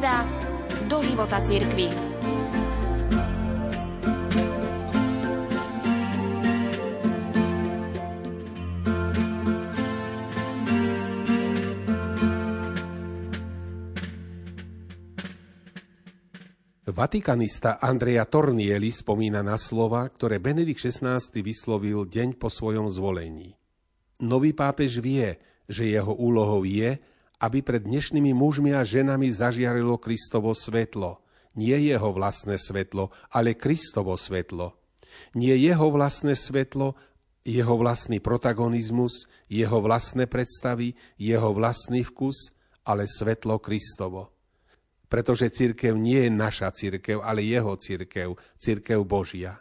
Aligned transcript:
sonda 0.00 0.24
do 0.88 1.02
života 1.04 1.44
cirkvi. 1.44 1.92
Vatikanista 16.88 17.76
Andrea 17.80 18.24
Tornieli 18.24 18.88
spomína 18.88 19.44
na 19.44 19.60
slova, 19.60 20.08
ktoré 20.08 20.40
Benedikt 20.40 20.80
XVI 20.80 21.20
vyslovil 21.44 22.08
deň 22.08 22.40
po 22.40 22.48
svojom 22.48 22.88
zvolení. 22.88 23.52
Nový 24.24 24.56
pápež 24.56 25.00
vie, 25.04 25.36
že 25.68 25.92
jeho 25.92 26.12
úlohou 26.16 26.64
je, 26.64 26.96
aby 27.40 27.64
pred 27.64 27.82
dnešnými 27.82 28.36
mužmi 28.36 28.76
a 28.76 28.84
ženami 28.84 29.32
zažiarilo 29.32 29.96
Kristovo 29.96 30.52
svetlo. 30.52 31.24
Nie 31.56 31.80
jeho 31.82 32.14
vlastné 32.14 32.60
svetlo, 32.60 33.10
ale 33.32 33.58
Kristovo 33.58 34.14
svetlo. 34.14 34.76
Nie 35.34 35.58
jeho 35.58 35.90
vlastné 35.90 36.38
svetlo, 36.38 36.94
jeho 37.42 37.74
vlastný 37.74 38.22
protagonizmus, 38.22 39.26
jeho 39.50 39.82
vlastné 39.82 40.30
predstavy, 40.30 40.94
jeho 41.18 41.50
vlastný 41.50 42.06
vkus, 42.06 42.54
ale 42.86 43.10
svetlo 43.10 43.58
Kristovo 43.58 44.36
pretože 45.10 45.50
církev 45.50 45.98
nie 45.98 46.24
je 46.24 46.30
naša 46.30 46.70
církev, 46.70 47.18
ale 47.18 47.42
jeho 47.42 47.74
církev, 47.74 48.38
církev 48.62 49.02
Božia. 49.02 49.58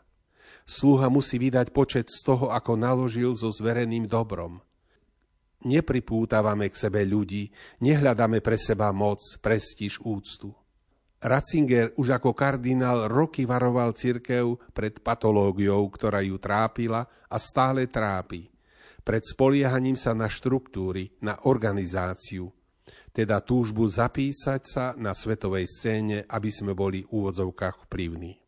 Slúha 0.70 1.10
musí 1.10 1.42
vydať 1.42 1.74
počet 1.74 2.14
z 2.14 2.22
toho, 2.22 2.54
ako 2.54 2.78
naložil 2.78 3.34
so 3.34 3.50
zvereným 3.50 4.06
dobrom. 4.06 4.62
Nepripútavame 5.60 6.72
k 6.72 6.76
sebe 6.88 7.04
ľudí, 7.04 7.52
nehľadáme 7.84 8.40
pre 8.40 8.56
seba 8.56 8.96
moc, 8.96 9.20
prestíž, 9.44 10.00
úctu. 10.00 10.56
Ratzinger 11.20 11.92
už 12.00 12.16
ako 12.16 12.32
kardinál 12.32 13.12
roky 13.12 13.44
varoval 13.44 13.92
cirkev 13.92 14.56
pred 14.72 15.04
patológiou, 15.04 15.84
ktorá 15.92 16.24
ju 16.24 16.40
trápila 16.40 17.04
a 17.28 17.36
stále 17.36 17.92
trápi. 17.92 18.48
Pred 19.04 19.28
spoliehaním 19.28 20.00
sa 20.00 20.16
na 20.16 20.32
štruktúry, 20.32 21.12
na 21.20 21.36
organizáciu, 21.44 22.48
teda 23.12 23.44
túžbu 23.44 23.84
zapísať 23.84 24.62
sa 24.64 24.86
na 24.96 25.12
svetovej 25.12 25.68
scéne, 25.68 26.24
aby 26.24 26.56
sme 26.56 26.72
boli 26.72 27.04
v 27.04 27.12
úvodzovkách 27.12 27.92
vplyvní. 27.92 28.40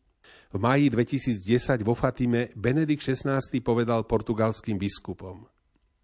V 0.52 0.56
máji 0.56 0.88
2010 0.88 1.84
vo 1.84 1.92
Fatime 1.92 2.56
Benedikt 2.56 3.04
XVI 3.04 3.36
povedal 3.60 4.08
portugalským 4.08 4.80
biskupom 4.80 5.51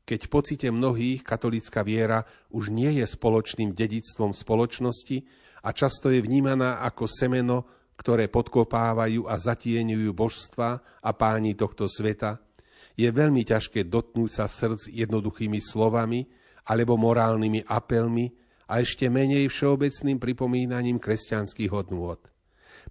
Keď 0.09 0.33
pocite 0.33 0.65
mnohých 0.73 1.21
katolická 1.21 1.85
viera 1.85 2.25
už 2.49 2.73
nie 2.73 2.97
je 2.97 3.05
spoločným 3.05 3.77
dedictvom 3.77 4.33
spoločnosti 4.33 5.29
a 5.61 5.69
často 5.77 6.09
je 6.09 6.25
vnímaná 6.25 6.81
ako 6.81 7.05
semeno, 7.05 7.69
ktoré 8.01 8.33
podkopávajú 8.33 9.29
a 9.29 9.37
zatieňujú 9.37 10.11
božstva 10.17 10.81
a 11.05 11.11
páni 11.13 11.53
tohto 11.53 11.85
sveta, 11.85 12.41
je 12.97 13.13
veľmi 13.13 13.45
ťažké 13.45 13.85
dotknúť 13.85 14.31
sa 14.33 14.49
srdc 14.49 14.89
jednoduchými 14.97 15.61
slovami 15.61 16.25
alebo 16.65 16.97
morálnymi 16.97 17.69
apelmi, 17.69 18.33
a 18.69 18.85
ešte 18.85 19.09
menej 19.09 19.49
všeobecným 19.49 20.21
pripomínaním 20.21 21.01
kresťanských 21.01 21.73
hodnôt. 21.73 22.21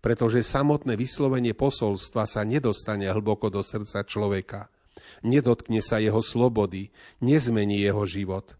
Pretože 0.01 0.41
samotné 0.41 0.97
vyslovenie 0.97 1.53
posolstva 1.53 2.25
sa 2.25 2.41
nedostane 2.41 3.05
hlboko 3.05 3.53
do 3.53 3.61
srdca 3.61 4.01
človeka. 4.01 4.73
Nedotkne 5.25 5.83
sa 5.83 5.97
jeho 5.97 6.19
slobody, 6.21 6.89
nezmení 7.21 7.81
jeho 7.81 8.03
život. 8.07 8.57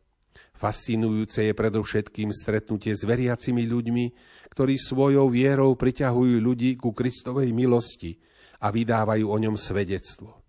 Fascinujúce 0.58 1.46
je 1.46 1.54
predovšetkým 1.54 2.34
stretnutie 2.34 2.98
s 2.98 3.06
veriacimi 3.06 3.70
ľuďmi, 3.70 4.06
ktorí 4.50 4.74
svojou 4.74 5.30
vierou 5.30 5.78
priťahujú 5.78 6.42
ľudí 6.42 6.82
ku 6.82 6.98
Kristovej 6.98 7.54
milosti 7.54 8.18
a 8.66 8.74
vydávajú 8.74 9.26
o 9.30 9.38
ňom 9.38 9.54
svedectvo. 9.54 10.42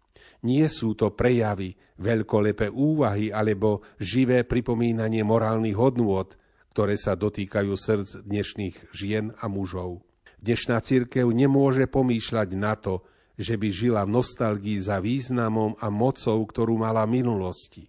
Nie 0.49 0.73
sú 0.73 0.97
to 0.97 1.13
prejavy, 1.13 1.77
veľkolepé 2.01 2.73
úvahy 2.73 3.29
alebo 3.29 3.85
živé 4.01 4.49
pripomínanie 4.49 5.21
morálnych 5.27 5.77
hodnôt, 5.77 6.31
ktoré 6.73 6.95
sa 6.95 7.19
dotýkajú 7.19 7.75
srdc 7.75 8.23
dnešných 8.25 8.77
žien 8.95 9.35
a 9.43 9.51
mužov. 9.51 10.07
Dnešná 10.39 10.79
církev 10.79 11.27
nemôže 11.35 11.91
pomýšľať 11.91 12.49
na 12.55 12.79
to, 12.79 13.03
že 13.39 13.55
by 13.55 13.69
žila 13.71 14.03
v 14.03 14.19
nostalgii 14.19 14.83
za 14.83 14.99
významom 14.99 15.79
a 15.79 15.87
mocou, 15.95 16.43
ktorú 16.43 16.75
mala 16.83 17.07
minulosti. 17.07 17.87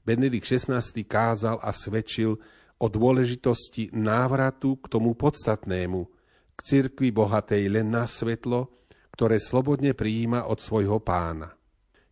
Benedikt 0.00 0.48
XVI 0.48 0.80
kázal 1.04 1.60
a 1.60 1.70
svedčil 1.70 2.40
o 2.80 2.86
dôležitosti 2.90 3.92
návratu 3.94 4.80
k 4.80 4.90
tomu 4.90 5.14
podstatnému, 5.14 6.00
k 6.56 6.58
cirkvi 6.64 7.14
bohatej 7.14 7.68
len 7.70 7.92
na 7.92 8.08
svetlo, 8.08 8.82
ktoré 9.12 9.38
slobodne 9.38 9.92
prijíma 9.92 10.48
od 10.48 10.58
svojho 10.58 10.98
pána. 10.98 11.52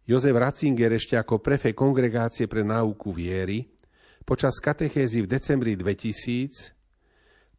Jozef 0.04 0.36
Ratzinger 0.36 0.92
ešte 0.94 1.16
ako 1.16 1.40
prefekt 1.40 1.80
kongregácie 1.80 2.44
pre 2.44 2.60
náuku 2.60 3.10
viery 3.10 3.72
počas 4.22 4.60
katechézy 4.60 5.24
v 5.24 5.30
decembri 5.32 5.72
2000 5.74 6.79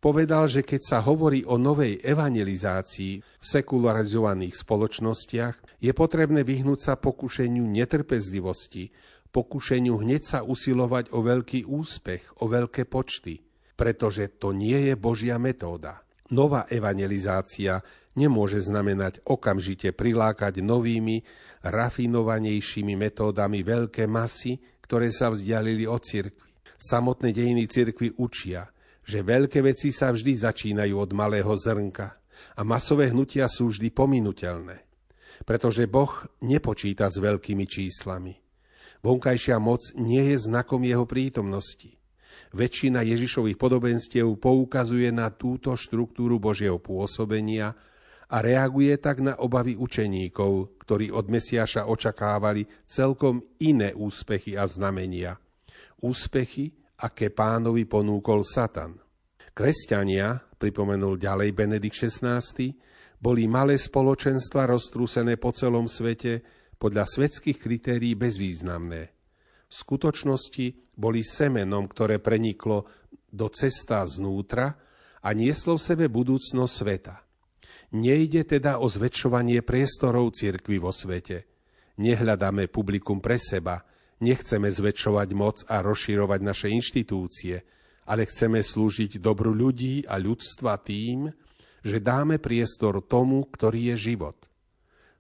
povedal, 0.02 0.50
že 0.50 0.66
keď 0.66 0.82
sa 0.82 0.98
hovorí 1.06 1.46
o 1.46 1.62
novej 1.62 2.02
evangelizácii 2.02 3.14
v 3.22 3.46
sekularizovaných 3.46 4.58
spoločnostiach, 4.58 5.78
je 5.78 5.92
potrebné 5.94 6.42
vyhnúť 6.42 6.80
sa 6.82 6.94
pokušeniu 6.98 7.64
netrpezlivosti, 7.70 8.90
pokušeniu 9.30 9.96
hneď 10.02 10.22
sa 10.26 10.40
usilovať 10.42 11.14
o 11.14 11.24
veľký 11.24 11.70
úspech, 11.70 12.44
o 12.44 12.50
veľké 12.50 12.90
počty, 12.90 13.40
pretože 13.78 14.42
to 14.42 14.52
nie 14.52 14.92
je 14.92 14.94
Božia 14.98 15.40
metóda. 15.40 16.04
Nová 16.34 16.68
evangelizácia 16.68 17.80
nemôže 18.16 18.60
znamenať 18.60 19.24
okamžite 19.24 19.96
prilákať 19.96 20.60
novými, 20.60 21.24
rafinovanejšími 21.64 22.94
metódami 22.98 23.64
veľké 23.64 24.10
masy, 24.10 24.60
ktoré 24.84 25.14
sa 25.14 25.32
vzdialili 25.32 25.88
od 25.88 26.02
cirkvi. 26.04 26.50
Samotné 26.82 27.30
dejiny 27.30 27.70
cirkvy 27.70 28.18
učia, 28.18 28.66
že 29.02 29.26
veľké 29.26 29.66
veci 29.66 29.90
sa 29.90 30.14
vždy 30.14 30.34
začínajú 30.38 30.96
od 30.98 31.12
malého 31.14 31.52
zrnka 31.58 32.18
a 32.58 32.62
masové 32.62 33.10
hnutia 33.10 33.50
sú 33.50 33.74
vždy 33.74 33.90
pominutelné. 33.94 34.86
Pretože 35.42 35.90
Boh 35.90 36.12
nepočíta 36.46 37.10
s 37.10 37.18
veľkými 37.18 37.66
číslami. 37.66 38.38
Vonkajšia 39.02 39.58
moc 39.58 39.82
nie 39.98 40.22
je 40.34 40.38
znakom 40.38 40.86
jeho 40.86 41.10
prítomnosti. 41.10 41.98
Väčšina 42.54 43.02
Ježišových 43.02 43.58
podobenstiev 43.58 44.28
poukazuje 44.38 45.10
na 45.10 45.34
túto 45.34 45.74
štruktúru 45.74 46.38
Božieho 46.38 46.78
pôsobenia 46.78 47.74
a 48.30 48.38
reaguje 48.40 48.94
tak 49.02 49.26
na 49.26 49.34
obavy 49.42 49.74
učeníkov, 49.74 50.78
ktorí 50.86 51.10
od 51.10 51.26
Mesiaša 51.32 51.90
očakávali 51.90 52.70
celkom 52.86 53.42
iné 53.58 53.98
úspechy 53.98 54.54
a 54.54 54.70
znamenia– 54.70 55.42
úspechy, 56.02 56.74
aké 57.02 57.34
pánovi 57.34 57.90
ponúkol 57.90 58.46
Satan. 58.46 59.02
Kresťania, 59.52 60.38
pripomenul 60.56 61.18
ďalej 61.18 61.50
Benedikt 61.52 61.98
XVI, 61.98 62.40
boli 63.22 63.46
malé 63.50 63.78
spoločenstva 63.78 64.70
roztrúsené 64.70 65.38
po 65.42 65.54
celom 65.54 65.90
svete 65.90 66.42
podľa 66.78 67.06
svetských 67.06 67.58
kritérií 67.62 68.18
bezvýznamné. 68.18 69.02
V 69.70 69.74
skutočnosti 69.74 70.98
boli 70.98 71.22
semenom, 71.22 71.86
ktoré 71.86 72.18
preniklo 72.18 72.90
do 73.30 73.48
cesta 73.54 74.04
znútra 74.04 74.74
a 75.22 75.30
nieslo 75.38 75.78
v 75.78 75.86
sebe 75.86 76.06
budúcnosť 76.10 76.74
sveta. 76.74 77.16
Nejde 77.92 78.48
teda 78.48 78.80
o 78.80 78.88
zväčšovanie 78.88 79.62
priestorov 79.68 80.34
cirkvy 80.34 80.80
vo 80.80 80.96
svete. 80.96 81.46
Nehľadáme 82.00 82.72
publikum 82.72 83.20
pre 83.20 83.38
seba, 83.38 83.84
Nechceme 84.22 84.70
zväčšovať 84.70 85.30
moc 85.34 85.66
a 85.66 85.82
rozširovať 85.82 86.40
naše 86.46 86.68
inštitúcie, 86.70 87.66
ale 88.06 88.30
chceme 88.30 88.62
slúžiť 88.62 89.18
dobru 89.18 89.50
ľudí 89.50 90.06
a 90.06 90.22
ľudstva 90.22 90.78
tým, 90.78 91.34
že 91.82 91.98
dáme 91.98 92.38
priestor 92.38 93.02
tomu, 93.02 93.50
ktorý 93.50 93.94
je 93.94 94.14
život. 94.14 94.38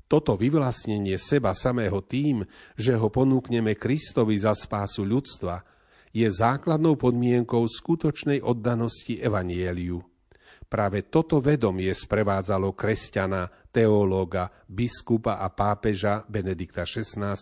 Toto 0.06 0.38
vyvlastnenie 0.38 1.18
seba 1.18 1.57
samého 1.57 2.03
tým, 2.06 2.45
že 2.77 2.94
ho 2.94 3.09
ponúkneme 3.09 3.74
Kristovi 3.74 4.38
za 4.38 4.53
spásu 4.53 5.01
ľudstva, 5.01 5.65
je 6.12 6.27
základnou 6.27 7.00
podmienkou 7.00 7.63
skutočnej 7.63 8.44
oddanosti 8.44 9.18
Evanieliu. 9.18 10.04
Práve 10.68 11.07
toto 11.07 11.39
vedomie 11.39 11.92
sprevádzalo 11.92 12.75
kresťana, 12.75 13.71
teológa, 13.71 14.51
biskupa 14.68 15.39
a 15.39 15.47
pápeža 15.51 16.27
Benedikta 16.27 16.83
XVI 16.83 17.39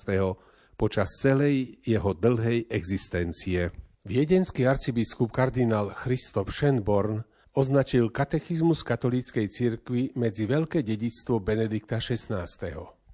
počas 0.79 1.19
celej 1.19 1.83
jeho 1.83 2.15
dlhej 2.15 2.71
existencie. 2.71 3.75
Viedenský 4.07 4.63
arcibiskup 4.63 5.35
kardinál 5.35 5.91
Christoph 5.91 6.55
Schönborn 6.55 7.27
označil 7.51 8.07
katechizmus 8.07 8.87
katolíckej 8.87 9.51
cirkvi 9.51 10.15
medzi 10.15 10.47
veľké 10.47 10.79
dedictvo 10.79 11.43
Benedikta 11.43 11.99
XVI. 11.99 12.47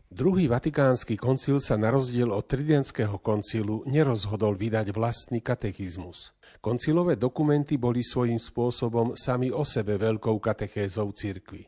Druhý 0.06 0.45
vatikánsky 0.45 1.17
koncil 1.17 1.57
sa 1.57 1.73
na 1.81 1.89
rozdiel 1.89 2.29
od 2.29 2.45
Tridentského 2.45 3.17
koncilu 3.17 3.81
nerozhodol 3.89 4.53
vydať 4.53 4.94
vlastný 4.94 5.41
katechizmus. 5.41 6.38
Koncilové 6.62 7.17
dokumenty 7.17 7.81
boli 7.81 8.06
svojím 8.06 8.38
spôsobom 8.38 9.17
sami 9.17 9.50
o 9.50 9.65
sebe 9.65 9.97
veľkou 9.97 10.38
katechézou 10.38 11.09
cirkvy. 11.09 11.65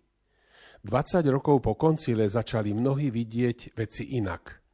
20 0.86 1.26
rokov 1.34 1.66
po 1.66 1.74
koncile 1.74 2.30
začali 2.30 2.72
mnohí 2.72 3.10
vidieť 3.10 3.74
veci 3.74 4.16
inak. 4.16 4.67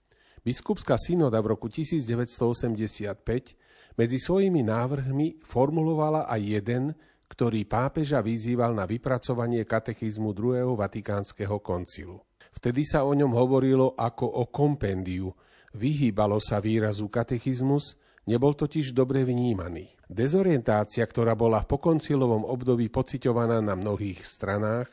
Biskupská 0.43 0.99
synoda 0.99 1.39
v 1.39 1.55
roku 1.55 1.71
1985 1.71 3.95
medzi 3.95 4.19
svojimi 4.19 4.59
návrhmi 4.59 5.39
formulovala 5.39 6.27
aj 6.27 6.41
jeden, 6.43 6.91
ktorý 7.31 7.63
pápeža 7.63 8.19
vyzýval 8.19 8.75
na 8.75 8.83
vypracovanie 8.83 9.63
katechizmu 9.63 10.35
druhého 10.35 10.75
vatikánskeho 10.75 11.63
koncilu. 11.63 12.19
Vtedy 12.59 12.83
sa 12.83 13.07
o 13.07 13.15
ňom 13.15 13.31
hovorilo 13.31 13.95
ako 13.95 14.27
o 14.27 14.43
kompendiu. 14.51 15.31
Vyhýbalo 15.73 16.37
sa 16.43 16.59
výrazu 16.59 17.07
katechizmus, 17.07 17.95
nebol 18.27 18.51
totiž 18.53 18.91
dobre 18.91 19.23
vnímaný. 19.23 19.95
Dezorientácia, 20.11 21.07
ktorá 21.07 21.39
bola 21.39 21.63
v 21.63 21.71
pokoncilovom 21.71 22.43
období 22.43 22.91
pociťovaná 22.91 23.63
na 23.63 23.79
mnohých 23.79 24.27
stranách, 24.27 24.91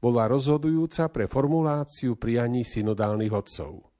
bola 0.00 0.24
rozhodujúca 0.24 1.12
pre 1.12 1.28
formuláciu 1.28 2.16
prianí 2.16 2.64
synodálnych 2.64 3.36
odcov. 3.36 3.95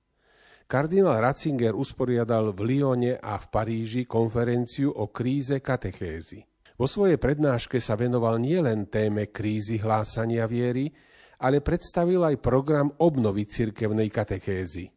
Kardinál 0.66 1.22
Ratzinger 1.22 1.78
usporiadal 1.78 2.50
v 2.50 2.60
Lyone 2.66 3.14
a 3.22 3.38
v 3.38 3.46
Paríži 3.54 4.02
konferenciu 4.02 4.90
o 4.90 5.14
kríze 5.14 5.62
katechézy. 5.62 6.42
Vo 6.74 6.90
svojej 6.90 7.22
prednáške 7.22 7.78
sa 7.78 7.94
venoval 7.94 8.42
nielen 8.42 8.90
téme 8.90 9.30
krízy 9.30 9.78
hlásania 9.78 10.42
viery, 10.50 10.90
ale 11.38 11.62
predstavil 11.62 12.18
aj 12.26 12.42
program 12.42 12.90
obnovy 12.98 13.46
cirkevnej 13.46 14.10
katechézy. 14.10 14.90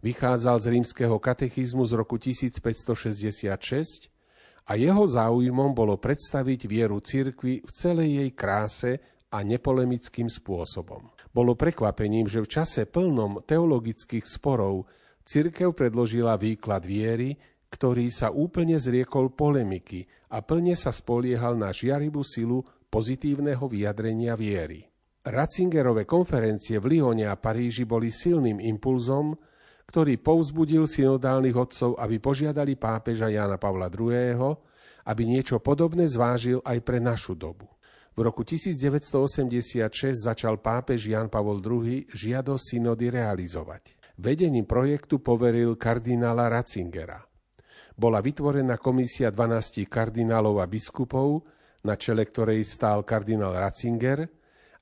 Vychádzal 0.00 0.56
z 0.64 0.66
rímskeho 0.72 1.20
katechizmu 1.20 1.84
z 1.84 1.92
roku 2.00 2.16
1566 2.16 4.08
a 4.64 4.72
jeho 4.80 5.04
záujmom 5.04 5.76
bolo 5.76 6.00
predstaviť 6.00 6.64
vieru 6.64 7.04
cirkvy 7.04 7.60
v 7.60 7.70
celej 7.76 8.24
jej 8.24 8.30
kráse 8.32 8.90
a 9.28 9.44
nepolemickým 9.44 10.32
spôsobom. 10.32 11.13
Bolo 11.34 11.58
prekvapením, 11.58 12.30
že 12.30 12.38
v 12.38 12.46
čase 12.46 12.86
plnom 12.86 13.42
teologických 13.42 14.22
sporov 14.22 14.86
cirkev 15.26 15.74
predložila 15.74 16.38
výklad 16.38 16.86
viery, 16.86 17.34
ktorý 17.74 18.06
sa 18.14 18.30
úplne 18.30 18.78
zriekol 18.78 19.34
polemiky 19.34 20.06
a 20.30 20.46
plne 20.46 20.78
sa 20.78 20.94
spoliehal 20.94 21.58
na 21.58 21.74
žiarivú 21.74 22.22
silu 22.22 22.62
pozitívneho 22.86 23.66
vyjadrenia 23.66 24.38
viery. 24.38 24.86
Ratzingerové 25.26 26.06
konferencie 26.06 26.78
v 26.78 26.94
Lyone 26.94 27.26
a 27.26 27.34
Paríži 27.34 27.82
boli 27.82 28.14
silným 28.14 28.62
impulzom, 28.62 29.34
ktorý 29.90 30.22
povzbudil 30.22 30.86
synodálnych 30.86 31.56
odcov, 31.58 31.98
aby 31.98 32.22
požiadali 32.22 32.78
pápeža 32.78 33.26
Jana 33.26 33.58
Pavla 33.58 33.90
II., 33.90 34.54
aby 35.04 35.22
niečo 35.26 35.58
podobné 35.58 36.06
zvážil 36.06 36.62
aj 36.62 36.78
pre 36.86 37.02
našu 37.02 37.34
dobu. 37.34 37.66
V 38.14 38.22
roku 38.22 38.46
1986 38.46 39.90
začal 40.14 40.62
pápež 40.62 41.10
Jan 41.10 41.26
Pavol 41.26 41.58
II 41.58 42.06
žiadosť 42.14 42.62
synody 42.62 43.10
realizovať. 43.10 43.98
Vedením 44.22 44.70
projektu 44.70 45.18
poveril 45.18 45.74
kardinála 45.74 46.46
Ratzingera. 46.46 47.26
Bola 47.98 48.22
vytvorená 48.22 48.78
komisia 48.78 49.34
12 49.34 49.86
kardinálov 49.90 50.62
a 50.62 50.66
biskupov, 50.70 51.42
na 51.82 51.98
čele 51.98 52.22
ktorej 52.26 52.62
stál 52.62 53.02
kardinál 53.02 53.54
Ratzinger, 53.58 54.30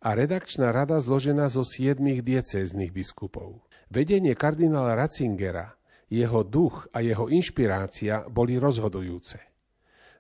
a 0.03 0.09
redakčná 0.13 0.69
rada 0.75 0.99
zložená 0.99 1.47
zo 1.47 1.63
siedmých 1.63 2.21
diecéznych 2.27 2.91
biskupov. 2.91 3.65
Vedenie 3.89 4.37
kardinála 4.37 4.93
Ratzingera, 4.93 5.73
jeho 6.13 6.45
duch 6.45 6.85
a 6.93 7.01
jeho 7.01 7.33
inšpirácia 7.33 8.29
boli 8.29 8.61
rozhodujúce. 8.61 9.52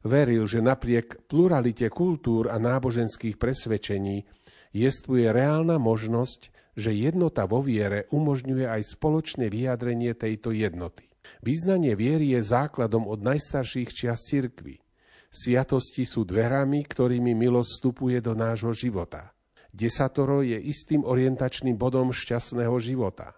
Veril, 0.02 0.50
že 0.50 0.58
napriek 0.58 1.30
pluralite 1.30 1.86
kultúr 1.86 2.50
a 2.50 2.58
náboženských 2.58 3.38
presvedčení 3.38 4.26
jestvuje 4.74 5.30
reálna 5.30 5.78
možnosť, 5.78 6.50
že 6.74 6.90
jednota 6.90 7.46
vo 7.46 7.62
viere 7.62 8.10
umožňuje 8.10 8.66
aj 8.66 8.98
spoločné 8.98 9.46
vyjadrenie 9.46 10.16
tejto 10.18 10.50
jednoty. 10.50 11.06
Význanie 11.44 11.94
viery 11.94 12.34
je 12.34 12.42
základom 12.42 13.06
od 13.06 13.22
najstarších 13.22 13.90
čias 13.94 14.26
cirkvy. 14.26 14.82
Sviatosti 15.30 16.02
sú 16.02 16.26
dverami, 16.26 16.82
ktorými 16.82 17.32
milosť 17.38 17.70
vstupuje 17.78 18.18
do 18.18 18.34
nášho 18.34 18.74
života. 18.74 19.30
Desatoro 19.72 20.44
je 20.44 20.58
istým 20.60 21.06
orientačným 21.06 21.78
bodom 21.78 22.12
šťastného 22.12 22.76
života. 22.82 23.32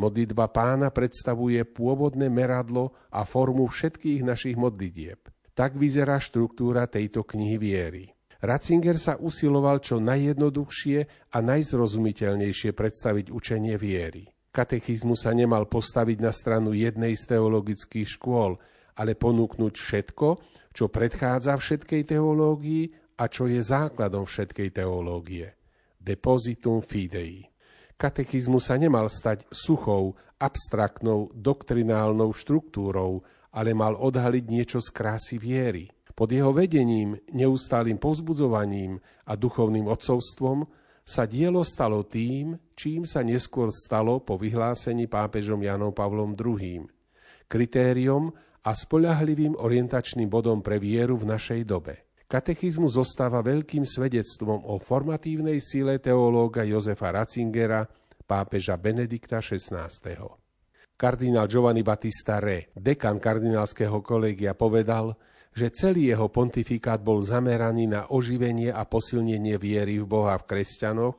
Modlitba 0.00 0.48
pána 0.48 0.88
predstavuje 0.92 1.60
pôvodné 1.64 2.32
meradlo 2.32 2.96
a 3.12 3.24
formu 3.28 3.68
všetkých 3.68 4.24
našich 4.24 4.56
modlitieb. 4.56 5.35
Tak 5.56 5.72
vyzerá 5.80 6.20
štruktúra 6.20 6.84
tejto 6.84 7.24
knihy 7.24 7.56
viery. 7.56 8.04
Ratzinger 8.44 9.00
sa 9.00 9.16
usiloval 9.16 9.80
čo 9.80 9.96
najjednoduchšie 9.96 11.32
a 11.32 11.38
najzrozumiteľnejšie 11.40 12.76
predstaviť 12.76 13.32
učenie 13.32 13.80
viery. 13.80 14.28
Katechizmu 14.52 15.16
sa 15.16 15.32
nemal 15.32 15.64
postaviť 15.64 16.18
na 16.20 16.32
stranu 16.36 16.76
jednej 16.76 17.16
z 17.16 17.32
teologických 17.32 18.08
škôl, 18.20 18.60
ale 19.00 19.16
ponúknuť 19.16 19.74
všetko, 19.74 20.28
čo 20.76 20.92
predchádza 20.92 21.56
všetkej 21.56 22.12
teológii 22.12 23.16
a 23.16 23.24
čo 23.32 23.48
je 23.48 23.60
základom 23.64 24.28
všetkej 24.28 24.68
teológie 24.76 25.56
depositum 26.06 26.78
fidei. 26.78 27.50
Katechizmus 27.98 28.70
sa 28.70 28.78
nemal 28.78 29.10
stať 29.10 29.50
suchou, 29.50 30.14
abstraktnou, 30.38 31.34
doktrinálnou 31.34 32.30
štruktúrou, 32.30 33.26
ale 33.56 33.72
mal 33.72 33.96
odhaliť 33.96 34.44
niečo 34.44 34.78
z 34.84 34.92
krásy 34.92 35.40
viery. 35.40 35.88
Pod 36.12 36.28
jeho 36.32 36.52
vedením, 36.52 37.16
neustálým 37.32 37.96
povzbudzovaním 37.96 39.00
a 39.28 39.32
duchovným 39.36 39.88
odcovstvom 39.88 40.68
sa 41.04 41.24
dielo 41.24 41.64
stalo 41.64 42.04
tým, 42.04 42.56
čím 42.76 43.08
sa 43.08 43.24
neskôr 43.24 43.72
stalo 43.72 44.20
po 44.20 44.36
vyhlásení 44.36 45.08
pápežom 45.08 45.60
Janom 45.60 45.92
Pavlom 45.92 46.36
II. 46.36 46.88
Kritériom 47.46 48.32
a 48.66 48.70
spoľahlivým 48.74 49.54
orientačným 49.56 50.26
bodom 50.26 50.60
pre 50.60 50.82
vieru 50.82 51.14
v 51.16 51.30
našej 51.36 51.62
dobe. 51.62 51.94
Katechizmus 52.26 52.98
zostáva 52.98 53.38
veľkým 53.38 53.86
svedectvom 53.86 54.66
o 54.66 54.82
formatívnej 54.82 55.62
sile 55.62 56.02
teológa 56.02 56.66
Jozefa 56.66 57.14
Ratzingera, 57.14 57.86
pápeža 58.26 58.74
Benedikta 58.74 59.38
XVI. 59.38 60.45
Kardinál 60.96 61.44
Giovanni 61.44 61.84
Battista 61.84 62.40
Re, 62.40 62.72
dekan 62.72 63.20
kardinálskeho 63.20 64.00
kolegia, 64.00 64.56
povedal, 64.56 65.12
že 65.52 65.68
celý 65.68 66.08
jeho 66.08 66.32
pontifikát 66.32 67.04
bol 67.04 67.20
zameraný 67.20 67.84
na 67.84 68.08
oživenie 68.08 68.72
a 68.72 68.88
posilnenie 68.88 69.60
viery 69.60 70.00
v 70.00 70.08
Boha 70.08 70.40
v 70.40 70.48
kresťanoch 70.48 71.16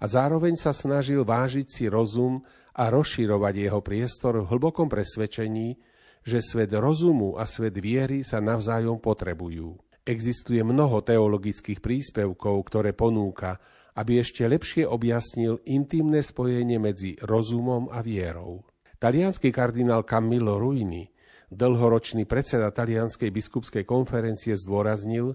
a 0.00 0.04
zároveň 0.08 0.56
sa 0.56 0.72
snažil 0.72 1.28
vážiť 1.28 1.66
si 1.68 1.84
rozum 1.92 2.40
a 2.72 2.88
rozširovať 2.88 3.54
jeho 3.68 3.84
priestor 3.84 4.40
v 4.40 4.48
hlbokom 4.48 4.88
presvedčení, 4.88 5.76
že 6.24 6.40
svet 6.40 6.72
rozumu 6.72 7.36
a 7.36 7.44
svet 7.44 7.76
viery 7.76 8.24
sa 8.24 8.40
navzájom 8.40 8.96
potrebujú. 8.96 9.76
Existuje 10.08 10.64
mnoho 10.64 11.04
teologických 11.04 11.84
príspevkov, 11.84 12.56
ktoré 12.64 12.96
ponúka, 12.96 13.60
aby 13.92 14.24
ešte 14.24 14.48
lepšie 14.48 14.88
objasnil 14.88 15.60
intimné 15.68 16.24
spojenie 16.24 16.80
medzi 16.80 17.20
rozumom 17.20 17.92
a 17.92 18.00
vierou. 18.00 18.71
Talianský 19.02 19.50
kardinál 19.50 20.06
Camillo 20.06 20.62
Ruini, 20.62 21.10
dlhoročný 21.50 22.22
predseda 22.22 22.70
Talianskej 22.70 23.34
biskupskej 23.34 23.82
konferencie, 23.82 24.54
zdôraznil, 24.54 25.34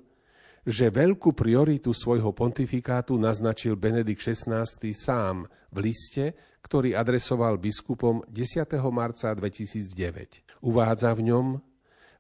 že 0.64 0.88
veľkú 0.88 1.36
prioritu 1.36 1.92
svojho 1.92 2.32
pontifikátu 2.32 3.20
naznačil 3.20 3.76
Benedikt 3.76 4.24
XVI 4.24 4.64
sám 4.96 5.52
v 5.76 5.78
liste, 5.84 6.32
ktorý 6.64 6.96
adresoval 6.96 7.60
biskupom 7.60 8.24
10. 8.32 8.72
marca 8.88 9.36
2009. 9.36 10.64
Uvádza 10.64 11.12
v 11.12 11.28
ňom, 11.28 11.48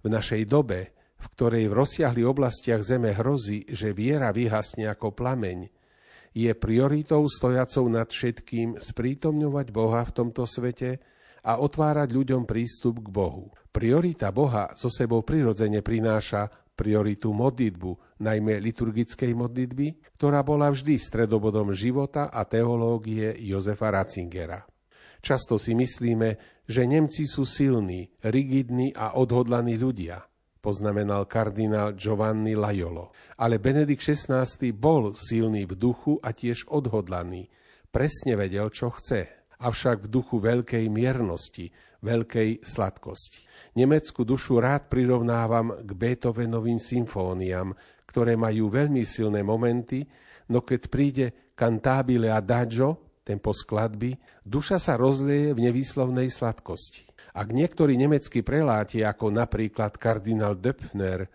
v 0.03 0.07
našej 0.11 0.43
dobe 0.51 0.91
v 1.17 1.25
ktorej 1.33 1.65
v 1.71 1.77
rozsiahlých 1.81 2.29
oblastiach 2.29 2.85
zeme 2.85 3.09
hrozí, 3.09 3.65
že 3.71 3.89
viera 3.95 4.29
vyhasne 4.29 4.85
ako 4.85 5.17
plameň, 5.17 5.65
je 6.37 6.51
prioritou 6.53 7.25
stojacou 7.25 7.89
nad 7.89 8.05
všetkým 8.05 8.77
sprítomňovať 8.77 9.67
Boha 9.73 10.05
v 10.05 10.11
tomto 10.13 10.45
svete 10.45 11.01
a 11.47 11.63
otvárať 11.63 12.11
ľuďom 12.11 12.43
prístup 12.43 12.99
k 12.99 13.07
Bohu. 13.07 13.55
Priorita 13.71 14.35
Boha 14.35 14.75
so 14.75 14.91
sebou 14.91 15.23
prirodzene 15.23 15.79
prináša 15.79 16.51
prioritu 16.75 17.31
modlitbu, 17.31 18.21
najmä 18.21 18.59
liturgickej 18.59 19.31
modlitby, 19.31 20.19
ktorá 20.19 20.43
bola 20.43 20.69
vždy 20.69 20.99
stredobodom 20.99 21.71
života 21.71 22.27
a 22.27 22.43
teológie 22.43 23.33
Jozefa 23.47 23.89
Ratzingera. 23.89 24.67
Často 25.23 25.55
si 25.57 25.73
myslíme, 25.73 26.61
že 26.67 26.85
Nemci 26.85 27.25
sú 27.25 27.47
silní, 27.47 28.11
rigidní 28.21 28.91
a 28.93 29.15
odhodlaní 29.15 29.79
ľudia– 29.79 30.21
poznamenal 30.67 31.31
kardinál 31.31 31.95
Giovanni 31.95 32.51
Lajolo. 32.51 33.15
Ale 33.39 33.55
Benedikt 33.55 34.03
XVI 34.03 34.43
bol 34.75 35.15
silný 35.15 35.63
v 35.63 35.79
duchu 35.79 36.19
a 36.19 36.35
tiež 36.35 36.67
odhodlaný. 36.67 37.47
Presne 37.87 38.35
vedel, 38.35 38.67
čo 38.67 38.91
chce. 38.91 39.36
Avšak 39.61 40.05
v 40.05 40.11
duchu 40.11 40.37
veľkej 40.37 40.85
miernosti, 40.89 41.73
veľkej 42.01 42.61
sladkosti. 42.61 43.41
Nemeckú 43.77 44.21
dušu 44.25 44.61
rád 44.61 44.89
prirovnávam 44.89 45.81
k 45.81 45.89
Beethovenovým 45.93 46.77
symfóniám, 46.77 47.73
ktoré 48.09 48.37
majú 48.37 48.69
veľmi 48.69 49.01
silné 49.05 49.41
momenty, 49.41 50.05
no 50.49 50.61
keď 50.61 50.81
príde 50.87 51.25
cantabile 51.57 52.29
adagio, 52.29 53.21
tempo 53.25 53.51
skladby, 53.51 54.15
duša 54.47 54.79
sa 54.79 54.95
rozlieje 54.95 55.51
v 55.51 55.59
nevýslovnej 55.67 56.31
sladkosti. 56.31 57.03
Ak 57.37 57.53
niektorí 57.53 57.99
nemeckí 57.99 58.41
preláti, 58.41 59.03
ako 59.05 59.29
napríklad 59.29 59.99
kardinál 59.99 60.57
Döpfner, 60.57 61.27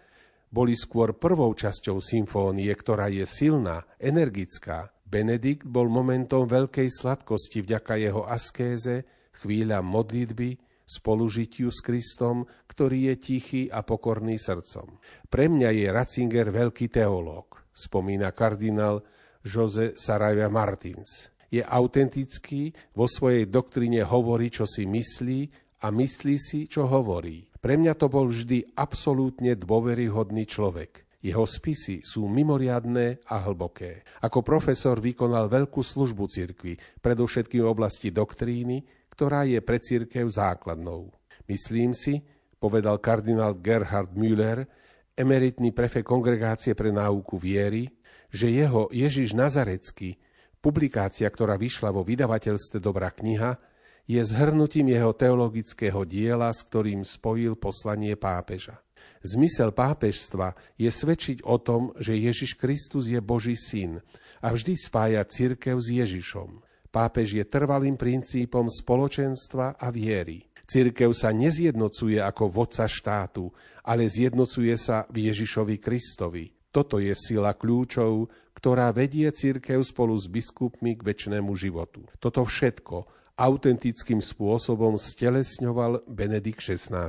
boli 0.52 0.76
skôr 0.76 1.16
prvou 1.16 1.52
časťou 1.52 2.00
symfónie, 2.02 2.68
ktorá 2.72 3.08
je 3.08 3.24
silná, 3.24 3.88
energická, 3.96 4.92
Benedikt 5.12 5.68
bol 5.68 5.92
momentom 5.92 6.48
veľkej 6.48 6.88
sladkosti 6.88 7.60
vďaka 7.60 8.00
jeho 8.00 8.24
askéze, 8.24 9.04
chvíľa 9.44 9.84
modlitby, 9.84 10.56
spolužitiu 10.88 11.68
s 11.68 11.84
Kristom, 11.84 12.48
ktorý 12.64 13.12
je 13.12 13.14
tichý 13.20 13.62
a 13.68 13.84
pokorný 13.84 14.40
srdcom. 14.40 14.96
Pre 15.28 15.44
mňa 15.52 15.68
je 15.68 15.86
Ratzinger 15.92 16.48
veľký 16.48 16.88
teológ, 16.88 17.60
spomína 17.76 18.32
kardinál 18.32 19.04
Jose 19.44 20.00
Saraiva 20.00 20.48
Martins. 20.48 21.28
Je 21.52 21.60
autentický, 21.60 22.72
vo 22.96 23.04
svojej 23.04 23.52
doktrine 23.52 24.00
hovorí, 24.08 24.48
čo 24.48 24.64
si 24.64 24.88
myslí 24.88 25.40
a 25.84 25.92
myslí 25.92 26.36
si, 26.40 26.64
čo 26.64 26.88
hovorí. 26.88 27.52
Pre 27.60 27.76
mňa 27.76 27.92
to 28.00 28.08
bol 28.08 28.32
vždy 28.32 28.80
absolútne 28.80 29.52
dôveryhodný 29.60 30.48
človek. 30.48 31.04
Jeho 31.22 31.46
spisy 31.46 32.02
sú 32.02 32.26
mimoriadné 32.26 33.22
a 33.30 33.38
hlboké. 33.46 34.02
Ako 34.26 34.42
profesor 34.42 34.98
vykonal 34.98 35.46
veľkú 35.46 35.78
službu 35.78 36.26
cirkvi, 36.26 36.74
predovšetkým 36.98 37.62
v 37.62 37.70
oblasti 37.70 38.10
doktríny, 38.10 38.82
ktorá 39.14 39.46
je 39.46 39.62
pre 39.62 39.78
cirkev 39.78 40.26
základnou. 40.26 41.14
Myslím 41.46 41.94
si, 41.94 42.26
povedal 42.58 42.98
kardinál 42.98 43.54
Gerhard 43.54 44.18
Müller, 44.18 44.66
emeritný 45.14 45.70
prefekt 45.70 46.10
kongregácie 46.10 46.74
pre 46.74 46.90
náuku 46.90 47.38
viery, 47.38 47.86
že 48.26 48.50
jeho 48.50 48.90
Ježiš 48.90 49.38
Nazarecký, 49.38 50.18
publikácia, 50.58 51.30
ktorá 51.30 51.54
vyšla 51.54 51.94
vo 51.94 52.02
vydavateľstve 52.02 52.82
Dobrá 52.82 53.14
kniha, 53.14 53.62
je 54.10 54.18
zhrnutím 54.18 54.90
jeho 54.90 55.14
teologického 55.14 56.02
diela, 56.02 56.50
s 56.50 56.66
ktorým 56.66 57.06
spojil 57.06 57.54
poslanie 57.54 58.18
pápeža. 58.18 58.82
Zmysel 59.22 59.70
pápežstva 59.70 60.58
je 60.74 60.90
svedčiť 60.90 61.46
o 61.46 61.54
tom, 61.62 61.94
že 62.02 62.18
Ježiš 62.18 62.58
Kristus 62.58 63.06
je 63.06 63.22
Boží 63.22 63.54
syn 63.54 64.02
a 64.42 64.50
vždy 64.50 64.74
spája 64.74 65.22
cirkev 65.22 65.78
s 65.78 65.94
Ježišom. 65.94 66.58
Pápež 66.90 67.38
je 67.38 67.44
trvalým 67.46 67.94
princípom 67.94 68.66
spoločenstva 68.66 69.78
a 69.78 69.88
viery. 69.94 70.50
Cirkev 70.66 71.14
sa 71.14 71.30
nezjednocuje 71.30 72.18
ako 72.18 72.50
vodca 72.50 72.90
štátu, 72.90 73.48
ale 73.86 74.10
zjednocuje 74.10 74.74
sa 74.74 75.06
v 75.06 75.30
Ježišovi 75.30 75.78
Kristovi. 75.78 76.50
Toto 76.74 76.98
je 76.98 77.14
sila 77.14 77.54
kľúčov, 77.54 78.32
ktorá 78.58 78.90
vedie 78.90 79.30
cirkev 79.30 79.86
spolu 79.86 80.18
s 80.18 80.26
biskupmi 80.26 80.98
k 80.98 81.04
väčšnému 81.04 81.52
životu. 81.54 82.08
Toto 82.18 82.42
všetko 82.42 83.04
autentickým 83.36 84.18
spôsobom 84.18 84.98
stelesňoval 84.98 86.08
Benedikt 86.10 86.64
XVI. 86.64 87.08